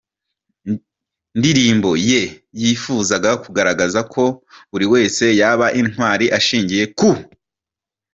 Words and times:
ndirimbo 1.39 1.91
ye 2.09 2.21
yifuzaga 2.61 3.31
kugaragaza 3.43 3.99
ko 4.13 4.23
buri 4.71 4.85
wese 4.93 5.23
yaba 5.39 5.67
intwari 5.79 6.25
ashingiye 6.37 6.85
ku. 6.97 7.11